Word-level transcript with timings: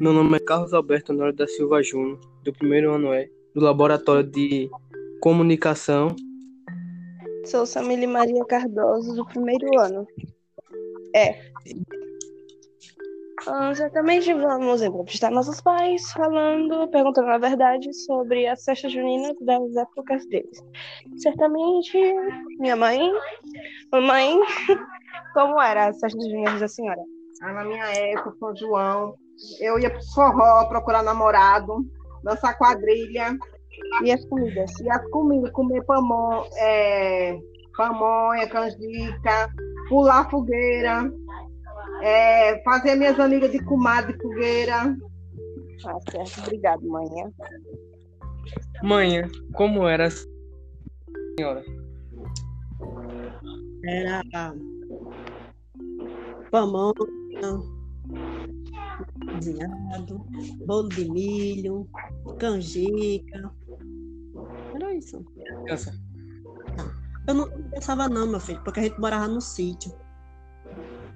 Meu 0.00 0.12
nome 0.12 0.36
é 0.36 0.40
Carlos 0.40 0.74
Alberto 0.74 1.12
Honório 1.12 1.32
da 1.32 1.46
Silva 1.46 1.82
Júnior, 1.82 2.18
do 2.42 2.52
primeiro 2.52 2.92
ano 2.92 3.12
é, 3.12 3.28
do 3.54 3.60
Laboratório 3.60 4.28
de 4.28 4.68
Comunicação. 5.20 6.08
Sou 7.44 7.64
Samile 7.64 8.06
Maria 8.06 8.44
Cardoso, 8.44 9.14
do 9.14 9.24
primeiro 9.26 9.78
ano. 9.78 10.06
É. 11.14 11.38
Ah, 13.46 13.72
certamente 13.74 14.32
vamos 14.32 14.82
entrevistar 14.82 15.30
nossos 15.30 15.60
pais, 15.60 16.10
falando, 16.12 16.88
perguntando 16.88 17.28
a 17.28 17.38
verdade 17.38 17.92
sobre 17.92 18.48
as 18.48 18.64
festas 18.64 18.92
juninas 18.92 19.36
das 19.40 19.76
épocas 19.76 20.26
deles. 20.26 20.58
Certamente, 21.18 21.98
minha 22.58 22.74
mãe, 22.74 23.12
mamãe, 23.92 24.38
como 25.34 25.60
era 25.60 25.88
as 25.88 26.00
festas 26.00 26.24
juninas 26.24 26.60
da 26.60 26.68
senhora? 26.68 27.02
Ah, 27.44 27.52
na 27.52 27.62
minha 27.62 27.84
época, 27.84 28.34
São 28.38 28.56
João, 28.56 29.14
eu 29.60 29.78
ia 29.78 29.90
pro 29.90 30.02
forró 30.14 30.66
procurar 30.66 31.02
namorado, 31.02 31.84
dançar 32.22 32.56
quadrilha. 32.56 33.36
E 34.02 34.10
as 34.10 34.24
comidas? 34.24 34.70
E 34.80 34.90
as 34.90 35.06
comidas, 35.10 35.50
comer 35.50 35.84
pamon, 35.84 36.42
é, 36.56 37.38
pamonha, 37.76 38.48
canjica, 38.48 39.50
pular 39.90 40.30
fogueira, 40.30 41.12
é, 42.00 42.62
fazer 42.62 42.94
minhas 42.94 43.20
amigas 43.20 43.52
de 43.52 43.62
comadre 43.62 44.14
de 44.16 44.22
fogueira. 44.22 44.96
Ah, 45.84 45.98
certo. 46.10 46.40
Obrigado, 46.40 46.88
mãe. 46.88 47.06
Mãe, 48.82 49.22
como 49.52 49.86
era 49.86 50.06
a 50.06 50.10
senhora? 51.36 51.62
Era 53.86 54.22
pamonha, 57.40 57.74
cozinhado, 59.34 60.26
bolo 60.66 60.88
de 60.88 61.10
milho, 61.10 61.88
canjica. 62.38 63.52
Era 64.74 64.94
isso. 64.94 65.24
Criança. 65.64 65.94
Eu 67.26 67.34
não 67.34 67.50
pensava 67.70 68.08
não, 68.08 68.26
meu 68.26 68.40
filho, 68.40 68.60
porque 68.62 68.80
a 68.80 68.82
gente 68.82 69.00
morava 69.00 69.28
no 69.28 69.40
sítio. 69.40 69.92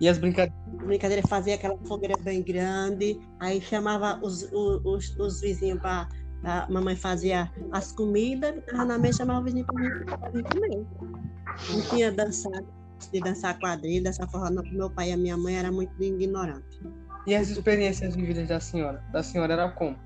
E 0.00 0.08
as 0.08 0.18
brincadeiras? 0.18 0.60
Brincadeira 0.84 1.22
fazia 1.28 1.54
aquela 1.54 1.78
fogueira 1.86 2.16
bem 2.22 2.42
grande, 2.42 3.20
aí 3.38 3.60
chamava 3.60 4.18
os, 4.20 4.42
os, 4.52 4.84
os, 4.84 5.16
os 5.16 5.40
vizinhos 5.40 5.80
para 5.80 6.08
a 6.44 6.66
mamãe 6.68 6.96
fazia 6.96 7.52
as 7.70 7.92
comidas, 7.92 8.54
na 8.72 8.98
mesa, 8.98 9.18
chamava 9.18 9.40
o 9.40 9.44
vizinho 9.44 9.64
para 9.64 10.30
vir 10.30 10.42
comer. 10.42 10.84
Não 11.70 11.82
tinha 11.88 12.10
dançado, 12.10 12.66
de 13.10 13.20
dançar 13.20 13.58
quadrilha, 13.58 14.04
dançar 14.04 14.28
forró, 14.30 14.50
não, 14.50 14.62
meu 14.64 14.90
pai 14.90 15.10
e 15.10 15.12
a 15.12 15.16
minha 15.16 15.36
mãe 15.36 15.56
era 15.56 15.72
muito 15.72 16.00
ignorante. 16.02 16.80
E 17.26 17.34
as 17.34 17.48
experiências 17.48 18.14
vividas 18.14 18.48
da 18.48 18.60
senhora? 18.60 19.02
Da 19.12 19.22
senhora 19.22 19.52
era 19.52 19.70
como? 19.70 19.96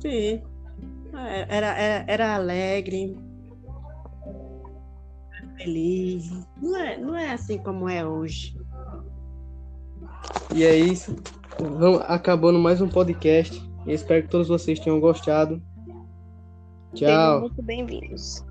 Sim. 0.00 0.42
Era, 1.12 1.66
era, 1.66 2.04
era 2.06 2.34
alegre, 2.36 3.16
feliz. 5.56 6.30
Não 6.60 6.76
é, 6.76 6.96
não 6.96 7.16
é 7.16 7.32
assim 7.32 7.58
como 7.58 7.88
é 7.88 8.06
hoje. 8.06 8.56
E 10.54 10.64
é 10.64 10.76
isso. 10.76 11.16
Vamos 11.58 12.00
acabando 12.02 12.58
mais 12.58 12.80
um 12.80 12.88
podcast. 12.88 13.60
Eu 13.86 13.94
espero 13.94 14.22
que 14.22 14.30
todos 14.30 14.48
vocês 14.48 14.78
tenham 14.78 15.00
gostado. 15.00 15.62
Sejam 16.94 17.08
Tchau. 17.08 17.40
muito 17.40 17.62
bem-vindos. 17.62 18.44